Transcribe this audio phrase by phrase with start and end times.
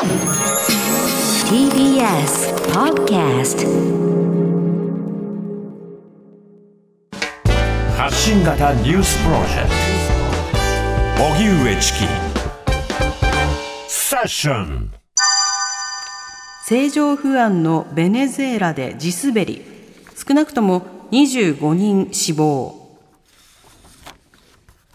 [0.00, 0.08] TBS
[2.72, 3.66] Podcast
[7.98, 9.68] 発信型ニュースプロジェク
[11.18, 11.22] ト。
[11.22, 11.98] 荻上チキ。
[13.88, 14.90] セッション。
[16.62, 19.62] 政情不安のベネズエラで地滑り。
[20.16, 20.80] 少なくとも
[21.10, 22.96] 25人死亡。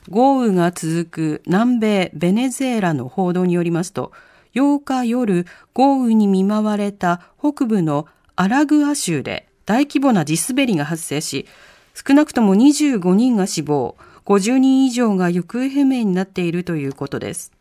[0.09, 4.11] 豪雨が続く南米ベネズエラの報道によりますと
[4.55, 11.45] 8日夜豪雨に見舞われた北部のアラグア州で大規模な地滑りが発生し
[11.93, 17.55] 少なくとも25人が死亡50人以上が行方不明になっているということです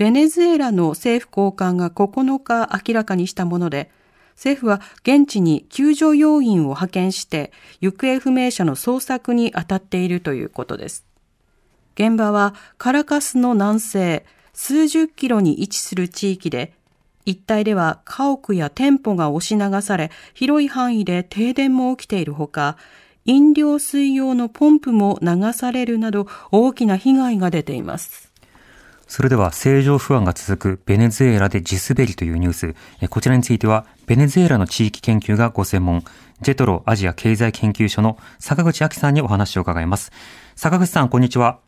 [0.00, 3.90] ベネズエラの政府高官が9日明らかにしたもので、
[4.34, 11.04] 政府は現地に救助要員を派遣して行方不明者の捜索に当たっているということです。
[11.96, 14.24] 現場はカラカスの南西
[14.62, 16.74] 数十キロに位置する地域で、
[17.24, 22.76] 一帯では家屋や店舗が押し流され、広い範囲で停電も起きているほか、
[23.24, 28.30] 飲料水用のポンプも流されるなど大きな被害が出ています。
[29.08, 32.74] それでは政情不安が続くベネズエラで地滑りというニュース。
[33.08, 36.04] こちらについては、ベネズエラの地域研究がご専門、
[36.42, 40.12] ジェトロアジア経済研究所の坂口明さんにお話を伺います。
[40.54, 41.60] 坂口さん、こんにちは。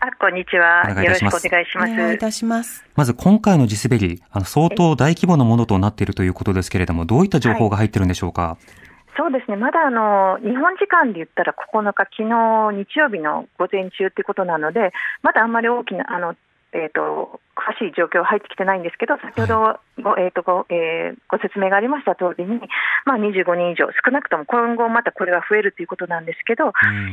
[0.00, 0.88] あ、こんにちは。
[1.02, 1.92] よろしくお願いします。
[1.92, 2.84] お願いいたします。
[2.94, 8.42] まず今回の地滑り、あの相当大規模なものとなっているということですけれども、どういった情報が入ってるんでしょうか？
[8.42, 8.88] はい
[9.18, 16.36] そうですね、まだあの日本時間で言ったら9日、昨日日曜日の午前中ということなので、まだあんまり大きなあの
[16.72, 22.60] えーと、詳しい状況は入ってきてないんですけど、先ほどご,、えーとごえー、ご説明がありました通りに、
[23.04, 26.72] まあ、25人以上、少なくとも今後またこれが増えるということなんですけど、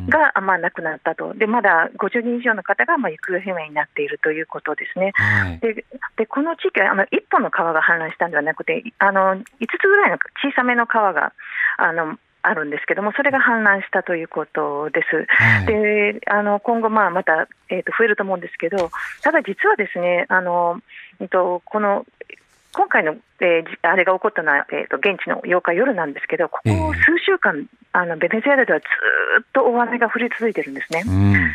[0.09, 5.13] が、まあ、亡くなったと、でまだ50人以上の方がまあ行方不明になっているということですね。
[5.15, 5.85] はい、で
[6.17, 11.33] でこの地域はあの1本の川が氾濫したんではなくて、あの5つぐらいの小さめの川が
[11.77, 12.17] あの
[12.47, 15.25] あるんですけども、それが氾濫したということです。
[15.27, 18.91] はい、であの今後、まあ、また、えーと、増えると思うんですけど、
[19.21, 20.81] ただ実はですね、あの
[21.19, 22.05] えっと、この
[22.73, 28.85] 今回の、えー、あれが起こったのは、えーと、現地の8日夜なんですけど、ここ数週間、えー、あのベネズエラではず
[29.41, 31.03] っと大雨が降り続いてるんですね。
[31.07, 31.51] うん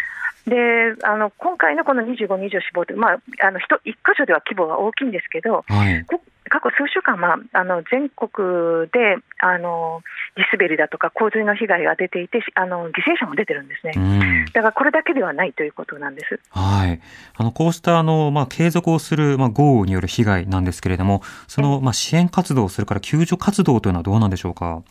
[0.46, 6.04] であの今回のこの25人以上死亡という、まあ、あの1箇所では規模が大きいんですけど、はい、
[6.50, 10.02] 過去数週間、まあ、あの全国であの
[10.36, 17.00] 地滑りだとか洪水の被害が出ていてあの犠牲者も出てるんですね、うん、だからこれだけではないということなんです、はい、
[17.36, 24.82] あのこうしたあの、まあ、継続をする、まあ、豪雨による被害なんですけれども、その、まあ、支援活動、それから救助活動というのはどうなんでしょうか？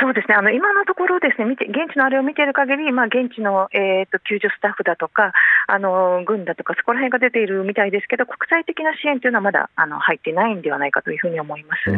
[0.00, 5.32] そうですねあの今のところ、ですね見て現地のあれを見ている限り、まあ、現地の、えーと、救助スタッフだとか
[5.66, 11.90] あの軍だとか、そこら辺が出ているみたいですけど、国際的な支援というのはまだあの入ってないんではないかというふうに思います。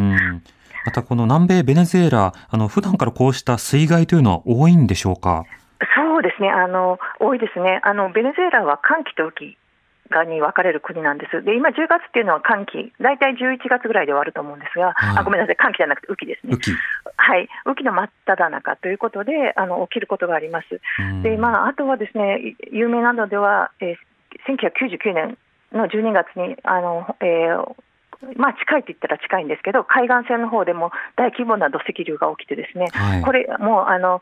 [0.87, 5.45] またこの南米ベネズエラ、あの普段からこうした水害というのは多いんでしょうか？
[5.95, 7.81] そうですね、あの多いですね。
[7.83, 9.59] あのベネズエラは寒気と雨季
[10.11, 11.43] がに分かれる国なんです。
[11.43, 16.57] で、今10月っていうのは寒気、大体11月ぐらいで終わると思うんですが、はい、あごめんなさい、寒気じゃなくて雨季ですね。
[17.31, 20.81] はい、雨季の真っ只中ということで、あの起きることがあります。
[21.23, 23.97] で、まあ、あとはですね、有名なのでは、えー、
[24.59, 25.39] 1999年
[25.73, 27.75] の12月に、あの、えー
[28.37, 34.21] まあ、近いと言ったら近いんですけど、海岸線の方でも大規模な土石流が起きて、ですね、はい、これ、もうあの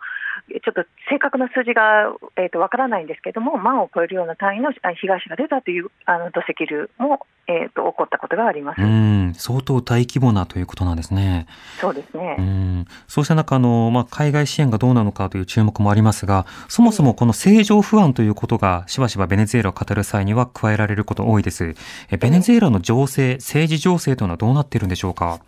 [0.48, 11.46] ちょっと正確な数字が、えーと、わからないんですけれども、万を超えるような単位の被害者が出たというあの土石流も、えーと、起こったことがありますうん相当大規模なということなんですね。
[11.80, 21.74] そうですねうんそうした中の、まあ、海外支援がどうなのかという注目もありますが、そもそもこの政情不安ということが、しばしばベネズエラを語る際には加えられること多いです。
[22.10, 25.40] えベネズエラの情勢、政治情勢というのはどうなっているんでしょうか？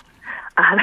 [0.56, 0.76] あ非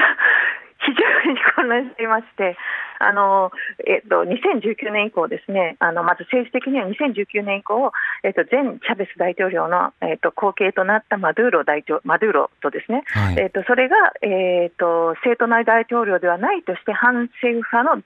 [1.68, 2.56] 常に混乱していまして、
[2.98, 3.52] あの
[3.86, 7.92] えっと、2019年以降、ですねあのまず政治的には2019年以降、
[8.24, 18.02] えっと、前チャベス大統領の、えっと、後継となったマドゥーロ大統マドゥーロとですね、はい、えっと、それが、えっと、政党内大統領ではないとして反政府派の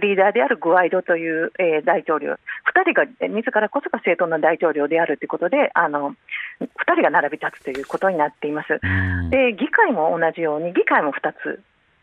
[0.00, 2.36] リーダーであるグワイドという、えー、大統領、2
[2.82, 6.16] 人が自らこそが正当な大統領であるということで、あの
[6.60, 8.80] 2人が並び立つということになっています。
[9.30, 11.62] で議会も同じように、議会も2つ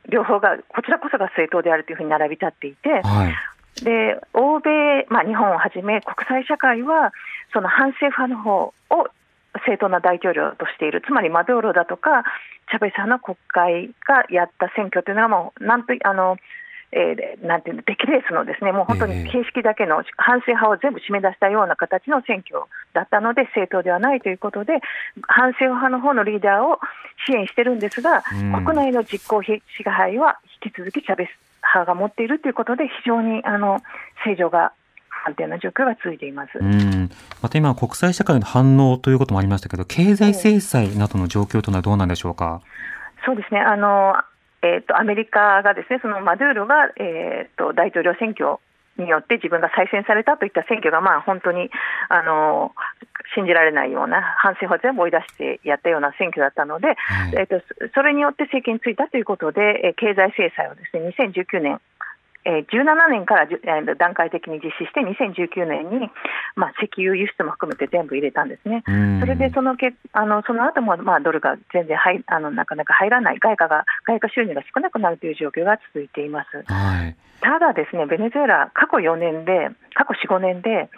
[0.10, 7.14] 両方がこちらこそが正当であるというふうに並び立っていて、はい、で欧米、まあ、日本をはじめ国際社会は
[7.54, 9.08] その反政府派の方を
[9.66, 12.24] 正当な大統領としている、つまりマドゥーロだとか、
[12.72, 16.38] チャベス派の国会がやった選挙というのはもうなんとあの
[16.96, 24.74] えー、なんていうの、出来レースのですね、もう本当に形式だけの反政派を全部締め出したような形の選挙だったので、政党ではないということで、
[25.28, 26.80] 反政派の方のリーダーを
[27.26, 28.22] 支援してるんですが、
[28.64, 31.30] 国内の実効支配は引き続きチャベス
[31.64, 33.82] 派が持っているということで、非常にあの
[34.24, 34.74] 正常が
[35.10, 36.60] 不安定な状況が続いています。
[36.60, 37.10] うん。
[37.42, 42.62] また今、国際社会の反応ということもありましたけど、経済制裁などの状況というのはどうなんでしょうか？
[43.26, 43.62] そうですね。
[43.62, 44.16] あの
[44.64, 48.58] えーと、アメリカがですねそのマドゥーロが、えーと、大統領選挙
[48.98, 51.70] によって自分が再選されたといった選挙が、まあ、本当に
[52.10, 52.72] あの
[53.36, 57.62] 信じられないような反政府を全部追い出してやったような選挙だったので、はい、えーと、
[57.94, 61.82] それによって政権についたということで、え経済制裁をですね2019年
[62.46, 63.48] えー、17年から
[63.96, 66.10] 段階的に実施して、2019年に、
[66.56, 68.84] まあ、石油輸出も含めて全部入れたんですね。
[69.20, 76.64] それでそのけあのその後もまも、あ、ドルが全然入あのなかなか入らない、外貨が外貨収入が少なくなるという状況が続いています。
[76.72, 80.90] はい、ただ、ですねベネズエラ、過去4年で、過去4、5年で、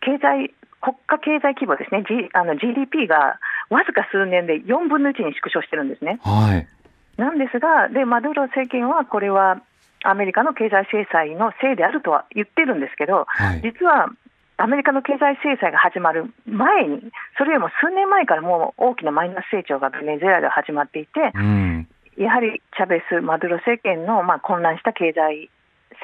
[0.00, 0.54] 経済
[0.84, 6.20] 国家経済規模ですね、G、あの GDP がわずか数年で4分の1に縮小してるんですね。
[6.22, 6.68] はい、
[7.16, 9.62] なんですが、でマドゥロ政権はこれは
[10.04, 14.08] アメリカの経済制裁のせいであるとは言ってるんですけど、はい、実は
[14.56, 25.50] アメリカの経済制裁が始まる前に、それよりも数年前からもう大きなマイナス成長がベネズエラで始まっていて、うん、やはりチャベス、マドゥロ政権のまあ混乱した経済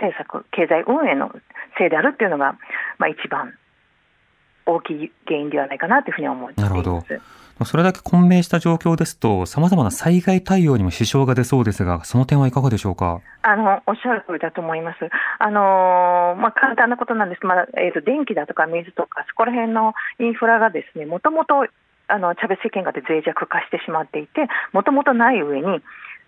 [0.01, 1.31] 政策、経済運営の
[1.79, 2.57] せいであるっていうのが、
[2.99, 3.55] まあ、一番
[4.67, 6.71] 大きい原因ではないかなというふうに思っていま
[7.03, 7.40] す。
[7.65, 13.21] それだけ混迷した状況ですと、さまざまな災害対応にも支障が出そうですが、その点はいかがでしょうか？
[13.43, 14.99] あのおっしゃる通りだと思います。
[15.39, 21.67] あのまあ、簡単なことなんですまあえーと、電気だとか水とか、そこら辺のインフラがですねもともと
[22.09, 25.81] あのチャベス政権下で脆弱化してしまっていて、もともとない上に、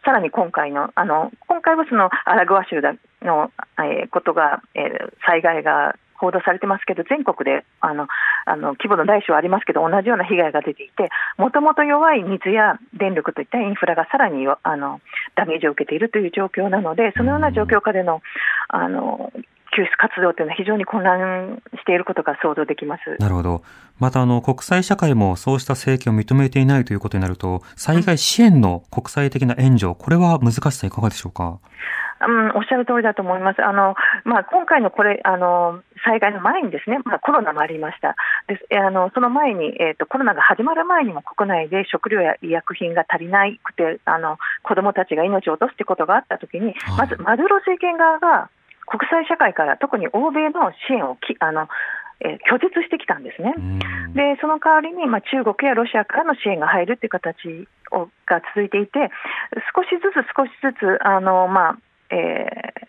[0.05, 2.81] さらに今回の、あの今回はそのアラグア州
[3.23, 8.07] の、えー、ことが、えー、災害が報道されてますけど、全国であの
[8.47, 15.01] あの規模の大小ありますけど、同じような被害が出ていて、もともと弱い水や電力といったインフラがさらにあの
[15.35, 18.23] ダメージを受けているという状況なので、そのような状況下での
[18.69, 19.33] あの
[19.75, 23.17] 救出活動というのは非常に混乱していることが想像できます。
[23.19, 23.63] なるほど。
[23.99, 31.59] またあの国際社会もそうした政権を認めていないということになると、災害支援の国際的な援助、これは難しさいかがでしょうか？
[32.27, 33.63] うん、おっしゃる通りだと思います。
[33.63, 38.17] あのまあ、今回のこれあの災害の前にですね、まあ、コロナもありました。
[38.47, 48.51] であのその前に、えーと、コロナが始まる前にも国内で食料や医薬品が足りなくて、あの子どもたちが命を落とすということがあったときに、まずマドゥロ政権側が
[48.87, 51.69] 国際社会から特に欧米の支援をきあの
[52.25, 53.55] え拒絶してきたんですね。
[54.15, 59.11] で、その代わりに、まあ、中国やロシアからの支援が入るという形をが続いていて、
[59.75, 61.79] 少しずつ少しずつ、あのまあ
[62.13, 62.83] えー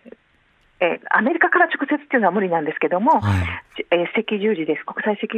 [0.84, 3.44] えー、アメリカから直接っていうのは無理なんですけども、は
[3.80, 5.32] い、えー、赤十字です、国際赤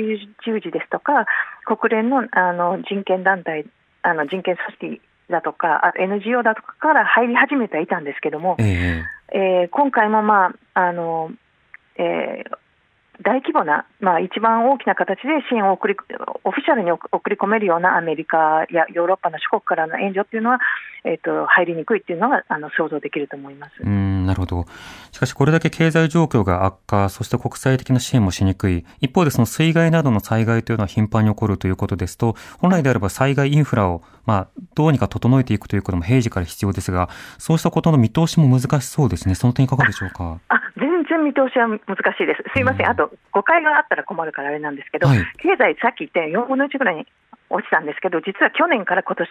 [0.44, 1.28] 十字ですとか、
[1.66, 3.66] 国連のあの人権団体、
[4.02, 11.30] あの人権組織だとか、NGO だとかから入り始めてはいたんですけども、えー、えー、今回も、まああの
[11.98, 12.58] えー、
[13.24, 15.96] 大規模な、まあ、一番大きな形で支援を送り
[16.44, 20.60] オフィシャルに送り込めるようなアメリカやヨーロッパの諸国からの援助っていうのは、
[21.04, 23.74] えーと、入りにくいっていうのはあの想像できると思います。
[23.82, 24.26] うん。
[24.26, 24.66] なるほど、
[25.12, 40.40] しかしこれだけ経済状況が悪化、そして国際的な支援もしにくい、一方でその水害などの災害というのは頻繁に起こるということですと、本来であれば災害インフラを、まあ、どうにか整えていくということも平時から必要ですが、そうしたことの見通しも難しそうですね、その点いかがでしょうか？
[40.50, 41.80] あ全然見通しは難
[42.18, 42.44] しいです。
[42.54, 47.08] すいません、あと誤解があったら困るからあれなんですけど、はい、経済、さっき言ったように4分の1ぐらいに
[47.50, 49.30] 落ちたんですけど、実は去年から今年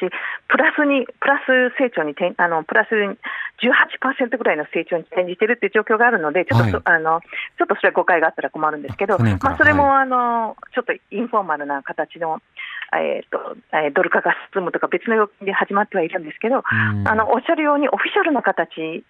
[0.49, 7.21] プラスに、プラス成長にあのプラス18%ぐらいの成長に転じているという状況があるので、ちょっと、はい、あの
[7.59, 12.41] ちょっとそれは誤解があったら困るんですけど、まあ、それも、あのちょっとインフォーマルな形の、
[12.95, 19.05] えーとえー、ドル化が進むとか別の要因で始まってはいるんですけど、あのおっしゃるようにオフィシャルな形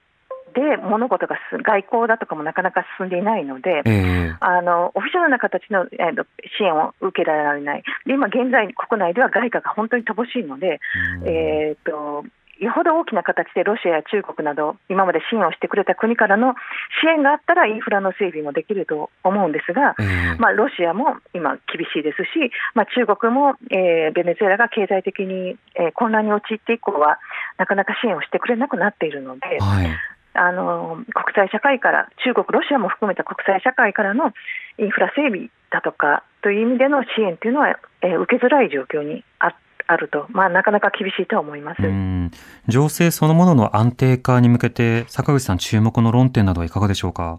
[0.54, 6.24] で物事が外交だとかもなかなか進んでいないので、えー、あのオフィシャルな形の、えー、
[6.56, 10.80] 支援を受けられない、で今現在、国内では外貨が本当に乏しいので、
[11.24, 12.24] えーと
[12.60, 16.54] よほど大きな形でロシアや中国など今まで支援をしてくれた国からの
[17.02, 27.18] 支援があったらインフラの整備もできると思うんですが、えー、まあ、ロシアも今厳しいですし、まあ、中国も、えー、ベネズエラが経済的に、えー、混乱に陥って以降は
[27.58, 29.86] なかなか支援をしてくれなくなっているので、はい
[30.34, 34.32] あの国際社会から、中国、ロシアも含めた国際社会からの
[34.78, 39.54] インフラ整備だとかという意味での支援というのは、えー、受けづらい状況にあ
[39.86, 41.82] あると、まあ、なかなか厳しいとは思います。
[41.82, 42.30] うん
[42.68, 47.38] 情勢そのものの安定化に向けて、坂口さん、注目の論点などはいかがでしょうか？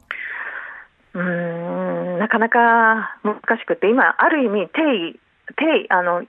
[1.13, 5.19] うーんなかなか難しくて、今、ある意味定位、
[5.55, 6.23] 定位あの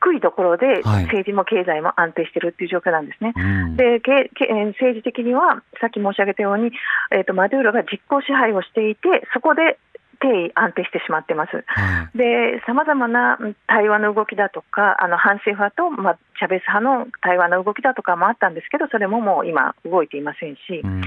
[0.00, 3.32] 低いところではい政治も経済も安定しているっていう状況なんですね。
[3.36, 6.72] うんでけけえー政治的には、さっき申し上げたように、
[7.12, 9.78] えー、とマドゥーロが実効支配をしていて、そこで
[10.20, 11.64] 定位、安定してしまってます。
[11.66, 21.02] はいで、さまざまなうん対話の動きだとか、あの反政府派と、まあ、チャベス派の対話の動きだとかもあったんですけど、それももう今、動いていませんし、うん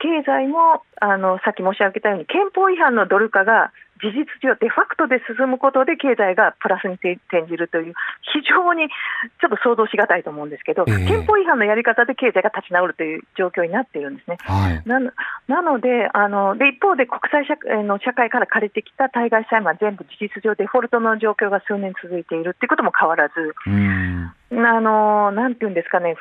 [0.00, 7.94] 経済もあのさっき申し上げたように、憲法違反のドル化が事実上、デファクトで進むことで経済がプラスに転じるという、
[8.32, 11.06] 非常にちょっと想像しがたいと思うんですけど、ええ。
[11.06, 14.38] 憲法違反のやり方で経済が立ち直るという状況になっているんですね。
[14.40, 14.82] はい。
[14.88, 15.12] なの
[15.48, 23.34] なのであので、一方で国際社会の社会から借りてきた対外債務は全部事実上デフォルトの状況が数年続いているということも変わらず、
[23.66, 24.32] うん。
[24.52, 26.16] あのなんていうんですかね、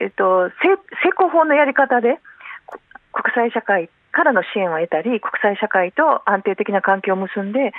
[0.00, 2.18] えっと、成成功法のやり方で
[2.66, 2.78] こ
[3.12, 7.72] 国際社会からの支援を得たり、国際社会と安定的な関係を結んで、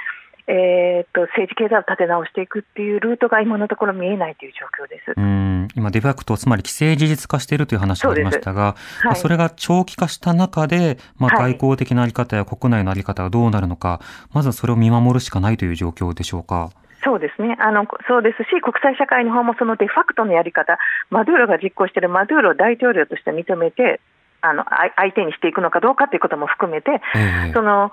[0.48, 5.14] えーっと政治経済を立て直していくっていうルートが今のところ見えないという状況です。
[5.18, 14.02] うん今、デファクト、つまり既成事実化しているという話がありましたが、まあはいそれが長期化した中で、まあ、はい外交的なあり方や国内のあり方がどうなるのか、
[14.34, 16.70] まずはそれを見守るしかないという状況でしょうか。
[17.04, 20.78] そうですねあのそうですし、国際社会の方もそのデファクトのやり方、
[21.10, 24.02] マドゥーロが実行しているマドゥーロを大統領として認めて、
[24.46, 27.54] あのあ相手にしていくのかどうかということも含めて、ええ。
[27.54, 27.92] その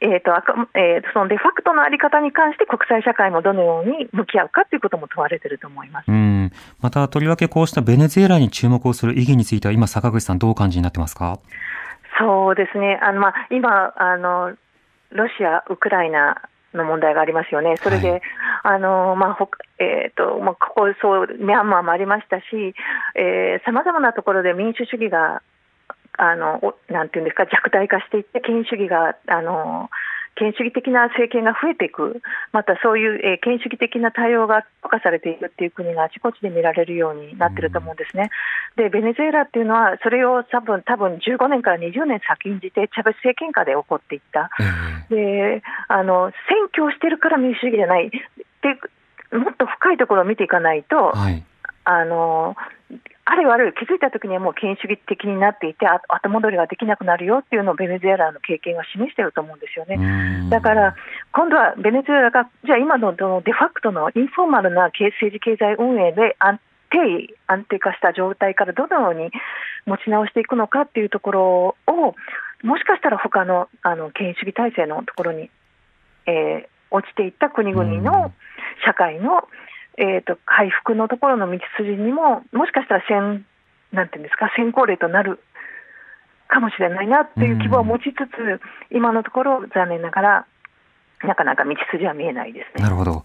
[0.00, 0.32] えーと
[0.74, 6.08] えーとそのデファクトのあり方に関して国際社会もどのように向き合うかということも問われていると思います。
[6.08, 6.50] うん。
[6.82, 11.38] また、とりわけこうしたベネズエラに注目をする意義については、今、坂口さんどうお感じになってますか？
[12.18, 14.52] そうですね、あのまあ、今あの、
[15.10, 16.42] ロシア、ウクライナ
[16.74, 18.20] の問題がありますよね、それで、はい。
[18.64, 22.74] あのまあほえーとまあ、ここそう、ミャンマーもありましたし、
[23.64, 25.42] さまざまなところで民主主義が
[26.16, 29.90] あのおなんていうんですか、弱体化していって、権威主義があの
[30.36, 32.20] 権威主義的な政権が増えていく、
[32.52, 38.30] またそういう、えー権威主義的な対応が強化されているっていう国があちこちで見られるようになってると思うんですね。
[38.76, 44.50] で、ベネズエラっていうのは、それを多分多分15年から20年先んじて、チャベス政権下で起こっていった。
[45.10, 48.18] えであの選挙をしてるから民主主義じゃないで
[49.36, 51.44] もっと深いところを見ていかないと、えはい。
[51.84, 52.56] あの
[53.26, 59.96] あれよあれよ気づいたときにはもう権威主義的になっていてあ後戻りができなくなるよっていうのをベネズエラの経験は示していると思うんですよね。
[59.96, 60.94] うんだから
[61.32, 69.30] 今度はベネズエラがじゃあ今のデファクトのインフォーマルな経政治経済運営で安定安定化した状態からどのように
[69.86, 72.14] 持ち直していくのかっていうところを
[72.62, 75.50] もしかしたら他のあの権威主義体制のところに、
[76.26, 78.32] えー落ちていった国々うんの
[78.86, 79.42] 社会の、
[79.96, 83.44] えー、と回復のところの道筋にももしかしたら先
[83.92, 85.40] なんていうんですか先行例となる
[86.48, 88.60] かもしれないなっていう希望を持ちつつ、
[88.94, 90.46] 今のところ残念ながら
[91.22, 92.82] なかなか道筋は見えないですね。
[92.82, 93.24] なるほど。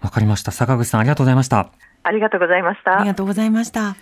[0.00, 0.50] わかりました。
[0.50, 1.70] 坂口さん、ありがとうございました。
[2.02, 2.98] ありがとうございました。
[2.98, 3.96] ありがとうございました。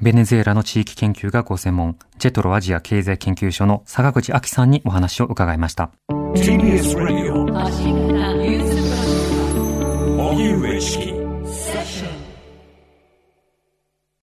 [0.00, 5.90] ベネズエラの地域研究がご専門、ジェトロアジア経済研究所の坂口明さんにお話を伺いました。
[6.08, 7.44] TBS Radio
[10.18, 11.21] 荻上チキ